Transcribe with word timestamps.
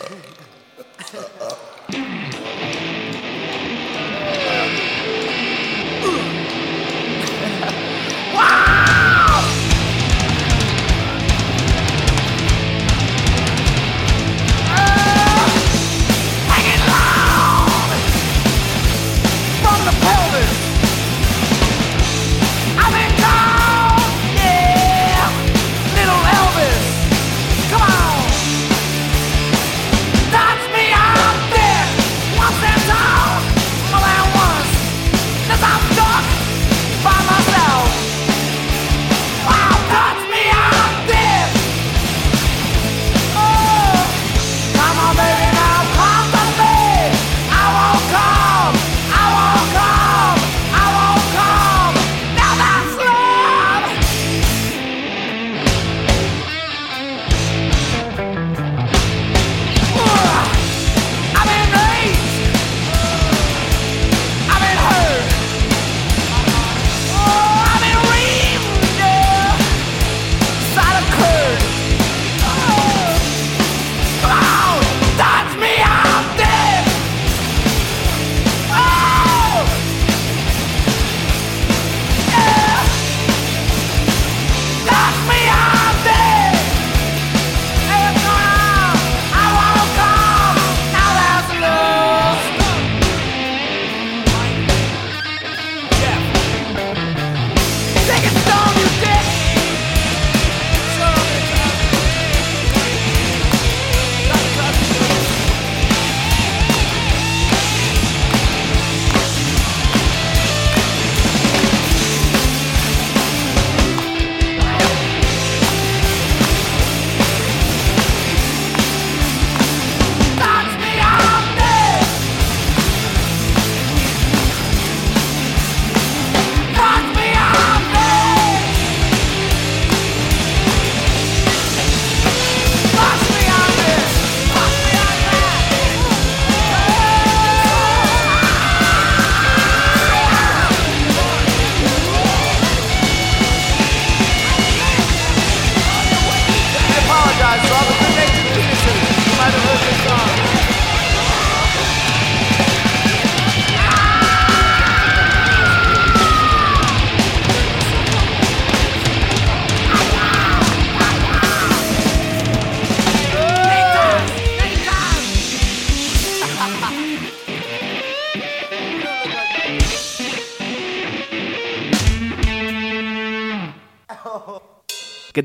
uh, 0.00 0.04
uh, 1.14 1.24
uh. 1.40 1.47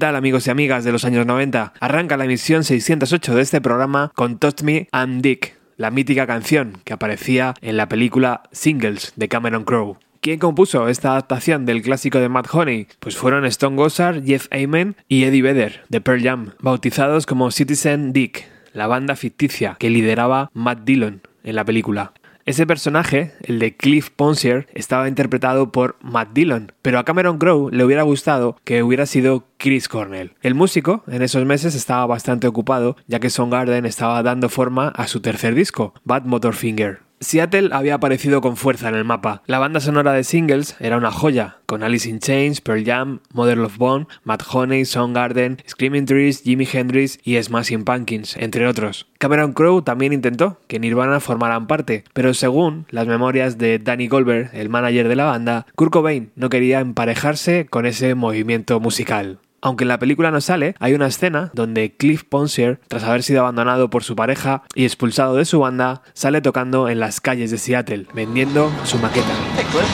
Amigos 0.04 0.48
y 0.48 0.50
amigas 0.50 0.84
de 0.84 0.92
los 0.92 1.06
años 1.06 1.26
90? 1.26 1.74
Arranca 1.80 2.18
la 2.18 2.26
emisión 2.26 2.66
608 2.66 3.36
de 3.36 3.42
este 3.42 3.62
programa 3.62 4.12
con 4.16 4.38
Touch 4.38 4.62
Me 4.62 4.90
I'm 4.92 5.22
Dick, 5.22 5.58
la 5.78 5.92
mítica 5.92 6.28
canción 6.28 6.80
que 6.84 6.94
aparecía 6.94 7.54
en 7.62 7.78
la 7.78 7.88
película 7.88 8.44
Singles 8.52 9.14
de 9.16 9.30
Cameron 9.30 9.64
Crowe. 9.64 9.98
¿Quién 10.20 10.40
compuso 10.40 10.90
esta 10.90 11.12
adaptación 11.12 11.66
del 11.66 11.82
clásico 11.82 12.20
de 12.20 12.28
Matt 12.28 12.54
Honey? 12.54 12.88
Pues 13.00 13.16
fueron 13.16 13.46
Stone 13.46 13.78
Gossard, 13.78 14.26
Jeff 14.26 14.48
Amen 14.52 14.98
y 15.08 15.24
Eddie 15.24 15.42
Vedder 15.42 15.86
de 15.88 16.02
Pearl 16.02 16.22
Jam, 16.22 16.52
bautizados 16.60 17.26
como 17.26 17.52
Citizen 17.52 18.12
Dick, 18.12 18.46
la 18.74 18.88
banda 18.88 19.16
ficticia 19.16 19.78
que 19.80 19.90
lideraba 19.90 20.52
Matt 20.54 20.82
Dillon 20.84 21.22
en 21.46 21.56
la 21.56 21.64
película. 21.64 22.12
Ese 22.46 22.68
personaje, 22.68 23.32
el 23.44 23.58
de 23.60 23.78
Cliff 23.78 24.10
Ponsier, 24.10 24.68
estaba 24.74 25.08
interpretado 25.08 25.72
por 25.72 25.96
Matt 26.02 26.34
Dillon, 26.34 26.74
pero 26.82 27.00
a 27.00 27.06
Cameron 27.06 27.38
Crowe 27.38 27.72
le 27.72 27.86
hubiera 27.86 28.04
gustado 28.04 28.58
que 28.66 28.84
hubiera 28.84 29.06
sido 29.06 29.48
Chris 29.58 29.88
Cornell. 29.88 30.34
El 30.42 30.54
músico 30.54 31.04
en 31.08 31.22
esos 31.22 31.46
meses 31.46 31.74
estaba 31.74 32.06
bastante 32.06 32.48
ocupado, 32.48 32.98
ya 33.08 33.22
que 33.22 33.30
Garden 33.30 33.86
estaba 33.86 34.22
dando 34.24 34.50
forma 34.50 34.90
a 34.90 35.08
su 35.08 35.22
tercer 35.22 35.56
disco, 35.56 35.94
Bad 36.04 36.26
Motorfinger. 36.26 37.03
Seattle 37.24 37.70
había 37.72 37.96
aparecido 37.96 38.42
con 38.42 38.58
fuerza 38.58 38.90
en 38.90 38.96
el 38.96 39.06
mapa. 39.06 39.44
La 39.46 39.60
banda 39.60 39.80
sonora 39.80 40.14
de 40.14 40.24
singles 40.24 40.76
era 40.80 40.98
una 40.98 41.12
joya, 41.12 41.58
con 41.66 41.84
Alice 41.84 42.10
in 42.10 42.20
Chains, 42.20 42.62
Pearl 42.62 42.84
Jam, 42.86 43.20
Mother 43.34 43.60
of 43.60 43.78
Bone, 43.78 44.08
Matt 44.24 44.44
Honey, 44.52 44.86
Soundgarden, 44.86 45.58
Screaming 45.68 46.06
Trees, 46.06 46.44
Jimi 46.44 46.68
Hendrix 46.72 47.20
y 47.24 47.42
Smashing 47.42 47.84
Pumpkins, 47.84 48.38
entre 48.38 48.68
otros. 48.68 49.08
Cameron 49.18 49.54
Crowe 49.54 49.84
también 49.84 50.14
intentó 50.14 50.60
que 50.68 50.80
Nirvana 50.80 51.20
formaran 51.20 51.68
parte, 51.68 52.04
pero 52.14 52.34
según 52.34 52.86
las 52.90 53.08
memorias 53.08 53.58
de 53.58 53.80
Danny 53.80 54.08
Goldberg, 54.08 54.50
el 54.54 54.70
manager 54.70 55.08
de 55.08 55.16
la 55.16 55.26
banda, 55.26 55.66
Kurt 55.76 55.92
Cobain 55.92 56.32
no 56.36 56.50
quería 56.50 56.80
emparejarse 56.80 57.66
con 57.66 57.86
ese 57.86 58.16
movimiento 58.16 58.80
musical. 58.80 59.40
Aunque 59.64 59.86
en 59.86 59.88
la 59.88 59.98
película 59.98 60.30
no 60.30 60.42
sale, 60.42 60.76
hay 60.82 60.94
una 60.94 61.08
escena 61.08 61.50
donde 61.54 61.96
Cliff 61.96 62.26
Ponsier, 62.26 62.82
tras 62.90 63.06
haber 63.06 63.24
sido 63.24 63.40
abandonado 63.40 63.90
por 63.90 64.04
su 64.04 64.14
pareja 64.14 64.64
y 64.76 64.84
expulsado 64.84 65.36
de 65.36 65.46
su 65.46 65.60
banda, 65.60 66.02
sale 66.14 66.42
tocando 66.42 66.90
en 66.90 67.00
las 67.00 67.22
calles 67.22 67.50
de 67.50 67.58
Seattle, 67.58 68.08
vendiendo 68.14 68.70
su 68.84 69.00
maqueta. 69.00 69.32
Hey, 69.56 69.64
Cliff. 69.72 69.88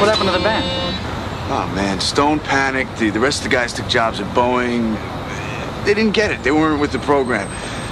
What 0.00 0.08
happened 0.10 0.32
to 0.32 0.36
the 0.36 0.42
band? 0.42 0.64
Oh 1.48 1.72
man, 1.76 2.00
Stone 2.00 2.40
panicked. 2.40 2.98
The, 2.98 3.10
the 3.10 3.20
rest 3.20 3.44
of 3.44 3.50
the 3.50 3.56
guys 3.56 3.72
took 3.72 3.86
jobs 3.88 4.18
at 4.18 4.26
Boeing. 4.34 4.96
They 5.84 5.94
didn't 5.94 6.12
get 6.12 6.32
it. 6.32 6.42
They 6.42 6.50
weren't 6.50 6.80
with 6.80 6.90
the 6.90 6.98
program. 6.98 7.48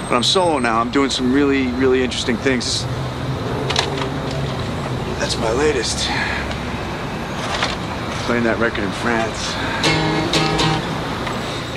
But 0.09 0.17
I'm 0.17 0.23
solo 0.23 0.59
now. 0.59 0.81
I'm 0.81 0.91
doing 0.91 1.09
some 1.09 1.31
really, 1.31 1.67
really 1.79 2.03
interesting 2.03 2.35
things. 2.35 2.83
That's 5.21 5.37
my 5.37 5.53
latest. 5.53 6.09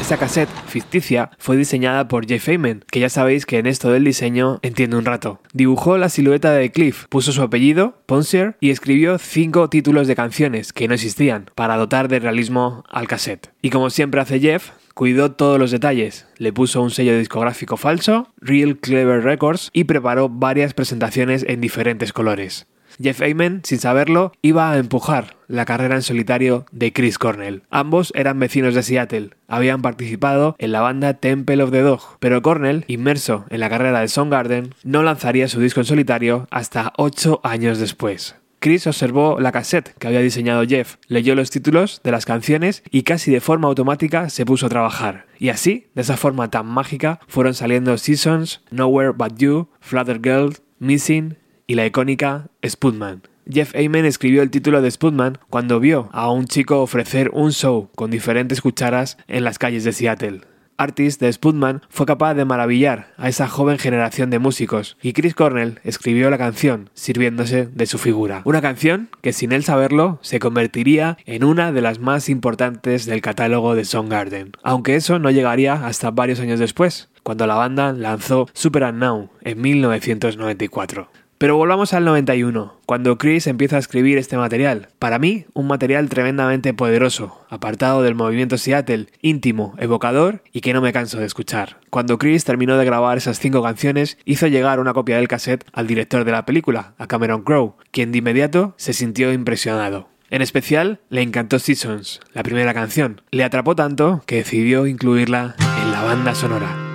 Esa 0.00 0.18
cassette 0.18 0.50
ficticia 0.68 1.30
fue 1.36 1.56
diseñada 1.56 2.06
por 2.06 2.26
Jeff 2.26 2.44
Feynman, 2.44 2.84
que 2.88 3.00
ya 3.00 3.08
sabéis 3.08 3.44
que 3.44 3.58
en 3.58 3.66
esto 3.66 3.90
del 3.90 4.04
diseño 4.04 4.60
entiende 4.62 4.96
un 4.96 5.04
rato. 5.04 5.40
Dibujó 5.52 5.98
la 5.98 6.08
silueta 6.08 6.52
de 6.52 6.70
Cliff, 6.70 7.06
puso 7.08 7.32
su 7.32 7.42
apellido, 7.42 8.00
Ponsier, 8.06 8.56
y 8.60 8.70
escribió 8.70 9.18
cinco 9.18 9.68
títulos 9.68 10.06
de 10.06 10.14
canciones 10.14 10.72
que 10.72 10.86
no 10.86 10.94
existían, 10.94 11.50
para 11.56 11.76
dotar 11.76 12.06
de 12.06 12.20
realismo 12.20 12.84
al 12.88 13.08
cassette. 13.08 13.50
Y 13.62 13.70
como 13.70 13.90
siempre 13.90 14.20
hace 14.20 14.38
Jeff, 14.38 14.70
cuidó 14.94 15.32
todos 15.32 15.58
los 15.58 15.72
detalles, 15.72 16.28
le 16.38 16.52
puso 16.52 16.80
un 16.80 16.92
sello 16.92 17.18
discográfico 17.18 17.76
falso, 17.76 18.28
Real 18.40 18.78
Clever 18.78 19.24
Records, 19.24 19.70
y 19.72 19.84
preparó 19.84 20.28
varias 20.28 20.72
presentaciones 20.72 21.44
en 21.48 21.60
diferentes 21.60 22.12
colores. 22.12 22.68
Jeff 23.00 23.20
Ayman, 23.20 23.60
sin 23.64 23.78
saberlo, 23.78 24.32
iba 24.42 24.70
a 24.70 24.78
empujar 24.78 25.36
la 25.48 25.64
carrera 25.64 25.96
en 25.96 26.02
solitario 26.02 26.66
de 26.72 26.92
Chris 26.92 27.18
Cornell. 27.18 27.62
Ambos 27.70 28.12
eran 28.14 28.38
vecinos 28.38 28.74
de 28.74 28.82
Seattle, 28.82 29.30
habían 29.48 29.82
participado 29.82 30.56
en 30.58 30.72
la 30.72 30.80
banda 30.80 31.14
Temple 31.14 31.62
of 31.62 31.70
the 31.70 31.80
Dog, 31.80 32.00
pero 32.20 32.42
Cornell, 32.42 32.84
inmerso 32.88 33.44
en 33.50 33.60
la 33.60 33.70
carrera 33.70 34.00
de 34.00 34.08
Soundgarden, 34.08 34.74
no 34.82 35.02
lanzaría 35.02 35.48
su 35.48 35.60
disco 35.60 35.80
en 35.80 35.86
solitario 35.86 36.46
hasta 36.50 36.92
ocho 36.96 37.40
años 37.44 37.78
después. 37.78 38.36
Chris 38.58 38.86
observó 38.86 39.38
la 39.38 39.52
cassette 39.52 39.94
que 39.98 40.08
había 40.08 40.20
diseñado 40.20 40.66
Jeff, 40.66 40.96
leyó 41.06 41.34
los 41.34 41.50
títulos 41.50 42.00
de 42.02 42.10
las 42.10 42.24
canciones 42.24 42.82
y 42.90 43.02
casi 43.02 43.30
de 43.30 43.40
forma 43.40 43.68
automática 43.68 44.30
se 44.30 44.46
puso 44.46 44.66
a 44.66 44.70
trabajar. 44.70 45.26
Y 45.38 45.50
así, 45.50 45.86
de 45.94 46.02
esa 46.02 46.16
forma 46.16 46.50
tan 46.50 46.66
mágica, 46.66 47.20
fueron 47.28 47.54
saliendo 47.54 47.96
Seasons, 47.98 48.62
Nowhere 48.70 49.12
But 49.12 49.36
You, 49.36 49.68
Flutter 49.80 50.20
Girl, 50.20 50.56
Missing 50.78 51.36
y 51.66 51.74
la 51.74 51.86
icónica 51.86 52.48
Spudman. 52.66 53.22
Jeff 53.48 53.74
Ayman 53.76 54.04
escribió 54.04 54.42
el 54.42 54.50
título 54.50 54.82
de 54.82 54.90
Spudman 54.90 55.38
cuando 55.50 55.78
vio 55.78 56.08
a 56.12 56.30
un 56.30 56.46
chico 56.46 56.80
ofrecer 56.82 57.30
un 57.32 57.52
show 57.52 57.90
con 57.94 58.10
diferentes 58.10 58.60
cucharas 58.60 59.18
en 59.28 59.44
las 59.44 59.58
calles 59.58 59.84
de 59.84 59.92
Seattle. 59.92 60.40
Artist 60.78 61.20
de 61.20 61.32
Spudman 61.32 61.82
fue 61.88 62.06
capaz 62.06 62.34
de 62.34 62.44
maravillar 62.44 63.14
a 63.16 63.28
esa 63.28 63.48
joven 63.48 63.78
generación 63.78 64.30
de 64.30 64.38
músicos 64.38 64.96
y 65.00 65.12
Chris 65.12 65.34
Cornell 65.34 65.80
escribió 65.84 66.28
la 66.28 66.38
canción 66.38 66.90
sirviéndose 66.94 67.66
de 67.66 67.86
su 67.86 67.98
figura. 67.98 68.42
Una 68.44 68.60
canción 68.60 69.08
que 69.22 69.32
sin 69.32 69.52
él 69.52 69.64
saberlo 69.64 70.18
se 70.22 70.38
convertiría 70.38 71.16
en 71.24 71.44
una 71.44 71.72
de 71.72 71.82
las 71.82 71.98
más 71.98 72.28
importantes 72.28 73.06
del 73.06 73.22
catálogo 73.22 73.74
de 73.74 73.84
Soundgarden, 73.84 74.52
aunque 74.62 74.96
eso 74.96 75.18
no 75.18 75.30
llegaría 75.30 75.86
hasta 75.86 76.10
varios 76.10 76.40
años 76.40 76.58
después, 76.58 77.08
cuando 77.22 77.46
la 77.46 77.54
banda 77.54 77.92
lanzó 77.92 78.48
Super 78.52 78.84
Unknown 78.84 79.30
en 79.42 79.60
1994. 79.60 81.08
Pero 81.38 81.56
volvamos 81.56 81.92
al 81.92 82.06
91, 82.06 82.80
cuando 82.86 83.18
Chris 83.18 83.46
empieza 83.46 83.76
a 83.76 83.78
escribir 83.78 84.16
este 84.16 84.38
material. 84.38 84.88
Para 84.98 85.18
mí, 85.18 85.44
un 85.52 85.66
material 85.66 86.08
tremendamente 86.08 86.72
poderoso, 86.72 87.44
apartado 87.50 88.02
del 88.02 88.14
movimiento 88.14 88.56
Seattle, 88.56 89.08
íntimo, 89.20 89.74
evocador 89.76 90.42
y 90.50 90.62
que 90.62 90.72
no 90.72 90.80
me 90.80 90.94
canso 90.94 91.18
de 91.18 91.26
escuchar. 91.26 91.78
Cuando 91.90 92.16
Chris 92.16 92.44
terminó 92.44 92.78
de 92.78 92.86
grabar 92.86 93.18
esas 93.18 93.38
cinco 93.38 93.62
canciones, 93.62 94.16
hizo 94.24 94.46
llegar 94.46 94.80
una 94.80 94.94
copia 94.94 95.16
del 95.16 95.28
cassette 95.28 95.66
al 95.74 95.86
director 95.86 96.24
de 96.24 96.32
la 96.32 96.46
película, 96.46 96.94
a 96.96 97.06
Cameron 97.06 97.42
Crowe, 97.42 97.76
quien 97.90 98.12
de 98.12 98.18
inmediato 98.18 98.72
se 98.78 98.94
sintió 98.94 99.30
impresionado. 99.30 100.08
En 100.30 100.40
especial, 100.40 101.00
le 101.10 101.20
encantó 101.20 101.58
Seasons, 101.58 102.20
la 102.32 102.44
primera 102.44 102.72
canción. 102.72 103.20
Le 103.30 103.44
atrapó 103.44 103.76
tanto 103.76 104.22
que 104.24 104.36
decidió 104.36 104.86
incluirla 104.86 105.54
en 105.82 105.92
la 105.92 106.02
banda 106.02 106.34
sonora. 106.34 106.85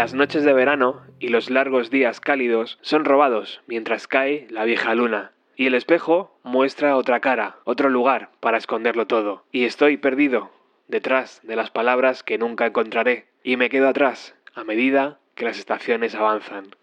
Las 0.00 0.14
noches 0.14 0.44
de 0.44 0.54
verano 0.54 1.02
y 1.18 1.28
los 1.28 1.50
largos 1.50 1.90
días 1.90 2.20
cálidos 2.20 2.78
son 2.80 3.04
robados 3.04 3.60
mientras 3.66 4.06
cae 4.06 4.46
la 4.48 4.64
vieja 4.64 4.94
luna. 4.94 5.32
Y 5.56 5.66
el 5.66 5.74
espejo 5.74 6.34
muestra 6.42 6.96
otra 6.96 7.20
cara, 7.20 7.58
otro 7.64 7.90
lugar 7.90 8.30
para 8.40 8.56
esconderlo 8.56 9.06
todo. 9.06 9.44
Y 9.52 9.64
estoy 9.64 9.98
perdido, 9.98 10.52
detrás 10.88 11.42
de 11.42 11.54
las 11.54 11.70
palabras 11.70 12.22
que 12.22 12.38
nunca 12.38 12.64
encontraré. 12.64 13.26
Y 13.44 13.58
me 13.58 13.68
quedo 13.68 13.88
atrás, 13.88 14.34
a 14.54 14.64
medida 14.64 15.18
que 15.34 15.44
las 15.44 15.58
estaciones 15.58 16.14
avanzan. 16.14 16.74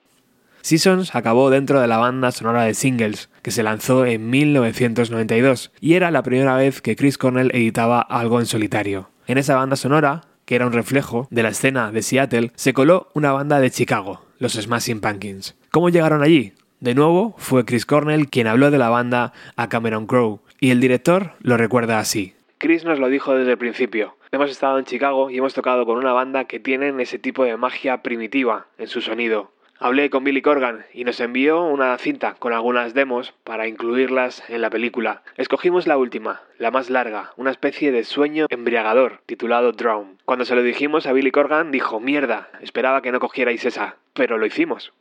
Seasons 0.62 1.16
acabó 1.16 1.50
dentro 1.50 1.82
de 1.82 1.88
la 1.88 1.98
banda 1.98 2.32
sonora 2.32 2.66
de 2.66 2.76
singles, 2.76 3.32
que 3.42 3.50
se 3.50 3.64
lanzó 3.64 4.06
en 4.06 4.30
1992, 4.30 5.72
y 5.82 5.96
era 5.96 6.12
la 6.12 6.22
primera 6.22 6.56
vez 6.56 6.84
que 6.84 6.96
Chris 6.96 7.18
Cornell 7.18 7.50
editaba 7.56 8.00
algo 8.00 8.40
en 8.40 8.46
solitario. 8.46 9.10
En 9.26 9.40
esa 9.40 9.56
banda 9.56 9.76
sonora, 9.76 10.22
que 10.48 10.56
era 10.56 10.66
un 10.66 10.72
reflejo 10.72 11.28
de 11.30 11.44
la 11.44 11.50
escena 11.50 11.92
de 11.92 12.02
Seattle, 12.02 12.52
se 12.56 12.72
coló 12.72 13.10
una 13.14 13.34
banda 13.34 13.60
de 13.60 13.70
Chicago, 13.70 14.22
los 14.40 14.54
Smashing 14.54 15.02
Pumpkins. 15.02 15.58
¿Cómo 15.72 15.90
llegaron 15.90 16.24
allí? 16.24 16.54
De 16.80 16.96
nuevo, 16.96 17.36
fue 17.38 17.66
Chris 17.66 17.86
Cornell 17.86 18.30
quien 18.30 18.48
habló 18.48 18.72
de 18.72 18.78
la 18.78 18.88
banda 18.88 19.34
a 19.58 19.68
Cameron 19.68 20.08
Crowe, 20.08 20.40
y 20.62 20.72
el 20.72 20.80
director 20.80 21.34
lo 21.42 21.58
recuerda 21.58 22.00
así. 22.00 22.34
Chris 22.60 22.86
nos 22.86 22.98
lo 22.98 23.10
dijo 23.10 23.36
desde 23.36 23.52
el 23.52 23.58
principio. 23.58 24.16
Hemos 24.32 24.50
estado 24.50 24.80
en 24.80 24.86
Chicago 24.86 25.30
y 25.30 25.38
hemos 25.38 25.54
tocado 25.54 25.86
con 25.86 25.98
una 25.98 26.14
banda 26.14 26.46
que 26.46 26.62
tienen 26.62 27.02
ese 27.02 27.20
tipo 27.20 27.44
de 27.44 27.58
magia 27.58 28.02
primitiva 28.02 28.68
en 28.78 28.88
su 28.88 29.02
sonido. 29.02 29.52
Hablé 29.80 30.10
con 30.10 30.24
Billy 30.24 30.42
Corgan 30.42 30.86
y 30.92 31.04
nos 31.04 31.20
envió 31.20 31.64
una 31.64 31.96
cinta 32.00 32.36
con 32.40 32.52
algunas 32.52 32.96
demos 32.96 33.36
para 33.44 33.68
incluirlas 33.68 34.44
en 34.50 34.62
la 34.62 34.72
película. 34.72 35.22
Escogimos 35.36 35.86
la 35.86 35.98
última, 35.98 36.42
la 36.58 36.72
más 36.72 36.90
larga, 36.90 37.32
una 37.38 37.52
especie 37.52 37.92
de 37.92 38.04
sueño 38.04 38.48
embriagador 38.50 39.22
titulado 39.28 39.74
Drown. 39.74 40.18
Cuando 40.26 40.46
se 40.46 40.56
lo 40.56 40.64
dijimos 40.64 41.06
a 41.06 41.14
Billy 41.14 41.30
Corgan 41.30 41.72
dijo, 41.72 42.00
mierda, 42.00 42.50
esperaba 42.60 43.04
que 43.04 43.12
no 43.12 43.20
cogierais 43.20 43.66
esa, 43.66 43.98
pero 44.14 44.40
lo 44.40 44.48
hicimos. 44.48 44.94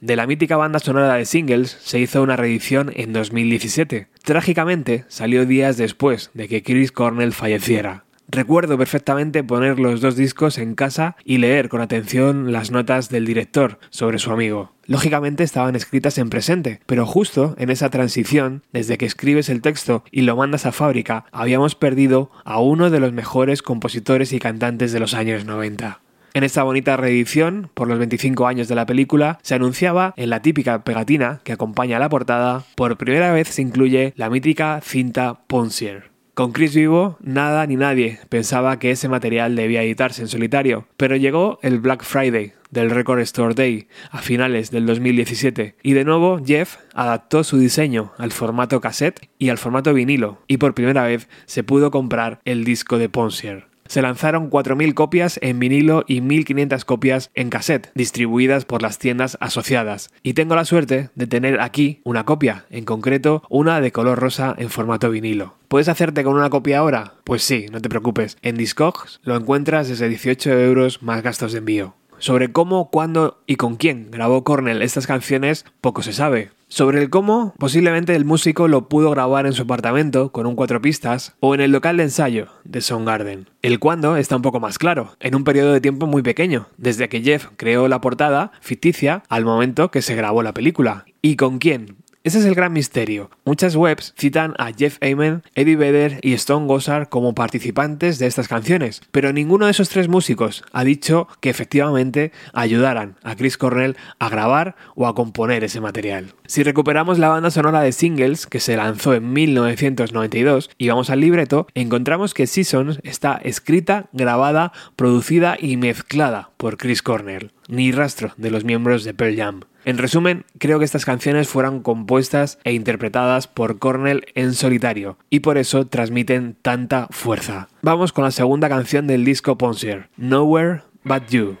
De 0.00 0.16
la 0.16 0.26
mítica 0.26 0.56
banda 0.56 0.80
sonora 0.80 1.14
de 1.14 1.24
singles 1.24 1.70
se 1.70 2.00
hizo 2.00 2.20
una 2.20 2.36
reedición 2.36 2.90
en 2.94 3.12
2017. 3.12 4.08
Trágicamente 4.24 5.04
salió 5.08 5.46
días 5.46 5.76
después 5.76 6.30
de 6.34 6.48
que 6.48 6.62
Chris 6.64 6.90
Cornell 6.90 7.32
falleciera. 7.32 8.03
Recuerdo 8.28 8.78
perfectamente 8.78 9.44
poner 9.44 9.78
los 9.78 10.00
dos 10.00 10.16
discos 10.16 10.58
en 10.58 10.74
casa 10.74 11.16
y 11.24 11.38
leer 11.38 11.68
con 11.68 11.80
atención 11.80 12.52
las 12.52 12.70
notas 12.70 13.08
del 13.08 13.26
director 13.26 13.78
sobre 13.90 14.18
su 14.18 14.32
amigo. 14.32 14.72
Lógicamente 14.86 15.44
estaban 15.44 15.76
escritas 15.76 16.18
en 16.18 16.30
presente, 16.30 16.80
pero 16.86 17.06
justo 17.06 17.54
en 17.58 17.70
esa 17.70 17.90
transición, 17.90 18.62
desde 18.72 18.98
que 18.98 19.06
escribes 19.06 19.48
el 19.48 19.62
texto 19.62 20.04
y 20.10 20.22
lo 20.22 20.36
mandas 20.36 20.66
a 20.66 20.72
fábrica, 20.72 21.26
habíamos 21.32 21.74
perdido 21.74 22.30
a 22.44 22.60
uno 22.60 22.90
de 22.90 23.00
los 23.00 23.12
mejores 23.12 23.62
compositores 23.62 24.32
y 24.32 24.38
cantantes 24.38 24.92
de 24.92 25.00
los 25.00 25.14
años 25.14 25.44
90. 25.44 26.00
En 26.34 26.42
esta 26.42 26.64
bonita 26.64 26.96
reedición, 26.96 27.70
por 27.74 27.86
los 27.86 27.98
25 27.98 28.48
años 28.48 28.66
de 28.66 28.74
la 28.74 28.86
película, 28.86 29.38
se 29.42 29.54
anunciaba 29.54 30.14
en 30.16 30.30
la 30.30 30.42
típica 30.42 30.82
pegatina 30.82 31.40
que 31.44 31.52
acompaña 31.52 31.98
a 31.98 32.00
la 32.00 32.08
portada, 32.08 32.64
por 32.74 32.96
primera 32.96 33.32
vez 33.32 33.48
se 33.48 33.62
incluye 33.62 34.12
la 34.16 34.28
mítica 34.28 34.80
cinta 34.82 35.38
Ponsier. 35.46 36.13
Con 36.34 36.50
Chris 36.50 36.74
vivo, 36.74 37.16
nada 37.20 37.64
ni 37.64 37.76
nadie 37.76 38.18
pensaba 38.28 38.80
que 38.80 38.90
ese 38.90 39.08
material 39.08 39.54
debía 39.54 39.84
editarse 39.84 40.20
en 40.20 40.26
solitario, 40.26 40.88
pero 40.96 41.14
llegó 41.14 41.60
el 41.62 41.78
Black 41.78 42.02
Friday 42.02 42.54
del 42.72 42.90
Record 42.90 43.20
Store 43.20 43.54
Day 43.54 43.86
a 44.10 44.18
finales 44.18 44.72
del 44.72 44.84
2017 44.84 45.76
y 45.80 45.92
de 45.92 46.04
nuevo 46.04 46.40
Jeff 46.44 46.78
adaptó 46.92 47.44
su 47.44 47.58
diseño 47.58 48.14
al 48.18 48.32
formato 48.32 48.80
cassette 48.80 49.30
y 49.38 49.50
al 49.50 49.58
formato 49.58 49.94
vinilo 49.94 50.42
y 50.48 50.56
por 50.56 50.74
primera 50.74 51.04
vez 51.04 51.28
se 51.46 51.62
pudo 51.62 51.92
comprar 51.92 52.40
el 52.44 52.64
disco 52.64 52.98
de 52.98 53.08
Ponsier. 53.08 53.73
Se 53.86 54.02
lanzaron 54.02 54.50
4.000 54.50 54.94
copias 54.94 55.38
en 55.42 55.58
vinilo 55.58 56.04
y 56.06 56.20
1.500 56.20 56.84
copias 56.84 57.30
en 57.34 57.50
cassette, 57.50 57.90
distribuidas 57.94 58.64
por 58.64 58.82
las 58.82 58.98
tiendas 58.98 59.36
asociadas. 59.40 60.10
Y 60.22 60.34
tengo 60.34 60.54
la 60.54 60.64
suerte 60.64 61.10
de 61.14 61.26
tener 61.26 61.60
aquí 61.60 62.00
una 62.04 62.24
copia, 62.24 62.66
en 62.70 62.84
concreto 62.84 63.42
una 63.48 63.80
de 63.80 63.92
color 63.92 64.18
rosa 64.18 64.54
en 64.58 64.70
formato 64.70 65.10
vinilo. 65.10 65.56
¿Puedes 65.68 65.88
hacerte 65.88 66.24
con 66.24 66.36
una 66.36 66.50
copia 66.50 66.78
ahora? 66.78 67.14
Pues 67.24 67.42
sí, 67.42 67.66
no 67.72 67.80
te 67.80 67.88
preocupes. 67.88 68.36
En 68.42 68.56
Discogs 68.56 69.20
lo 69.22 69.36
encuentras 69.36 69.88
desde 69.88 70.08
18 70.08 70.50
euros 70.60 71.02
más 71.02 71.22
gastos 71.22 71.52
de 71.52 71.58
envío. 71.58 71.94
Sobre 72.18 72.52
cómo, 72.52 72.90
cuándo 72.90 73.42
y 73.46 73.56
con 73.56 73.76
quién 73.76 74.10
grabó 74.10 74.44
Cornell 74.44 74.82
estas 74.82 75.06
canciones, 75.06 75.64
poco 75.80 76.02
se 76.02 76.12
sabe. 76.12 76.50
Sobre 76.68 77.00
el 77.00 77.08
cómo, 77.08 77.54
posiblemente 77.58 78.16
el 78.16 78.24
músico 78.24 78.66
lo 78.66 78.88
pudo 78.88 79.10
grabar 79.10 79.46
en 79.46 79.52
su 79.52 79.62
apartamento 79.62 80.32
con 80.32 80.46
un 80.46 80.56
cuatro 80.56 80.80
pistas 80.80 81.36
o 81.38 81.54
en 81.54 81.60
el 81.60 81.70
local 81.70 81.98
de 81.98 82.02
ensayo 82.04 82.48
de 82.64 82.80
Soundgarden. 82.80 83.48
El 83.62 83.78
cuándo 83.78 84.16
está 84.16 84.34
un 84.34 84.42
poco 84.42 84.58
más 84.58 84.78
claro, 84.78 85.14
en 85.20 85.36
un 85.36 85.44
periodo 85.44 85.72
de 85.72 85.80
tiempo 85.80 86.06
muy 86.06 86.22
pequeño, 86.22 86.66
desde 86.76 87.08
que 87.08 87.22
Jeff 87.22 87.46
creó 87.56 87.86
la 87.86 88.00
portada 88.00 88.50
ficticia 88.60 89.22
al 89.28 89.44
momento 89.44 89.90
que 89.90 90.02
se 90.02 90.16
grabó 90.16 90.42
la 90.42 90.54
película. 90.54 91.04
¿Y 91.22 91.36
con 91.36 91.58
quién? 91.58 91.96
Ese 92.24 92.38
es 92.38 92.46
el 92.46 92.54
gran 92.54 92.72
misterio. 92.72 93.28
Muchas 93.44 93.76
webs 93.76 94.14
citan 94.16 94.54
a 94.56 94.72
Jeff 94.72 94.96
Amen, 95.02 95.42
Eddie 95.54 95.76
Vedder 95.76 96.20
y 96.22 96.32
Stone 96.32 96.66
Gossard 96.66 97.08
como 97.10 97.34
participantes 97.34 98.18
de 98.18 98.26
estas 98.26 98.48
canciones, 98.48 99.02
pero 99.10 99.34
ninguno 99.34 99.66
de 99.66 99.72
esos 99.72 99.90
tres 99.90 100.08
músicos 100.08 100.64
ha 100.72 100.84
dicho 100.84 101.28
que 101.40 101.50
efectivamente 101.50 102.32
ayudaran 102.54 103.16
a 103.24 103.36
Chris 103.36 103.58
Cornell 103.58 103.98
a 104.18 104.30
grabar 104.30 104.74
o 104.94 105.06
a 105.06 105.14
componer 105.14 105.64
ese 105.64 105.82
material. 105.82 106.32
Si 106.46 106.62
recuperamos 106.62 107.18
la 107.18 107.28
banda 107.28 107.50
sonora 107.50 107.82
de 107.82 107.92
singles 107.92 108.46
que 108.46 108.58
se 108.58 108.78
lanzó 108.78 109.12
en 109.12 109.30
1992 109.30 110.70
y 110.78 110.88
vamos 110.88 111.10
al 111.10 111.20
libreto, 111.20 111.66
encontramos 111.74 112.32
que 112.32 112.46
Seasons 112.46 113.00
está 113.02 113.38
escrita, 113.44 114.08
grabada, 114.14 114.72
producida 114.96 115.58
y 115.60 115.76
mezclada 115.76 116.52
por 116.56 116.78
Chris 116.78 117.02
Cornell. 117.02 117.52
Ni 117.68 117.92
rastro 117.92 118.32
de 118.38 118.50
los 118.50 118.64
miembros 118.64 119.04
de 119.04 119.12
Pearl 119.12 119.36
Jam. 119.36 119.60
En 119.84 119.98
resumen, 119.98 120.46
creo 120.58 120.78
que 120.78 120.86
estas 120.86 121.04
canciones 121.04 121.48
fueron 121.48 121.82
compuestas 121.82 122.58
e 122.64 122.72
interpretadas 122.72 123.48
por 123.48 123.78
Cornell 123.78 124.24
en 124.34 124.54
solitario 124.54 125.18
y 125.28 125.40
por 125.40 125.58
eso 125.58 125.86
transmiten 125.86 126.56
tanta 126.62 127.06
fuerza. 127.10 127.68
Vamos 127.82 128.12
con 128.12 128.24
la 128.24 128.30
segunda 128.30 128.70
canción 128.70 129.06
del 129.06 129.26
disco 129.26 129.58
Ponsier, 129.58 130.08
Nowhere 130.16 130.82
But 131.04 131.28
You. 131.28 131.58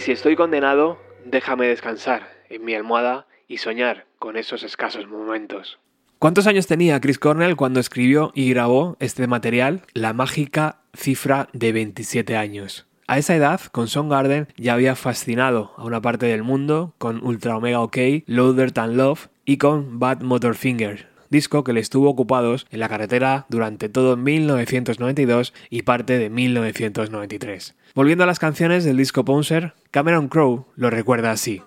Si 0.00 0.12
estoy 0.12 0.34
condenado, 0.34 0.98
déjame 1.26 1.66
descansar 1.66 2.26
en 2.48 2.64
mi 2.64 2.74
almohada 2.74 3.26
y 3.48 3.58
soñar 3.58 4.06
con 4.18 4.38
esos 4.38 4.62
escasos 4.62 5.06
momentos. 5.06 5.78
¿Cuántos 6.18 6.46
años 6.46 6.66
tenía 6.66 6.98
Chris 7.02 7.18
Cornell 7.18 7.54
cuando 7.54 7.80
escribió 7.80 8.32
y 8.34 8.48
grabó 8.48 8.96
este 8.98 9.26
material? 9.26 9.82
La 9.92 10.14
mágica 10.14 10.80
cifra 10.94 11.50
de 11.52 11.72
27 11.72 12.34
años. 12.38 12.86
A 13.08 13.18
esa 13.18 13.36
edad, 13.36 13.60
con 13.72 13.88
Garden 14.08 14.48
ya 14.56 14.72
había 14.72 14.96
fascinado 14.96 15.72
a 15.76 15.84
una 15.84 16.00
parte 16.00 16.24
del 16.24 16.44
mundo 16.44 16.94
con 16.96 17.22
Ultra 17.22 17.58
Omega 17.58 17.80
OK, 17.80 17.98
Loader 18.24 18.72
Than 18.72 18.96
Love 18.96 19.28
y 19.44 19.58
con 19.58 19.98
Bad 19.98 20.22
Motorfinger, 20.22 21.10
disco 21.28 21.62
que 21.62 21.74
le 21.74 21.80
estuvo 21.80 22.08
ocupados 22.08 22.66
en 22.70 22.80
la 22.80 22.88
carretera 22.88 23.44
durante 23.50 23.90
todo 23.90 24.16
1992 24.16 25.52
y 25.68 25.82
parte 25.82 26.18
de 26.18 26.30
1993. 26.30 27.74
Volviendo 27.94 28.22
a 28.22 28.26
las 28.26 28.38
canciones 28.38 28.84
del 28.84 28.96
disco 28.96 29.24
Pouncer, 29.24 29.74
Cameron 29.90 30.28
Crowe 30.28 30.64
lo 30.76 30.90
recuerda 30.90 31.32
así. 31.32 31.60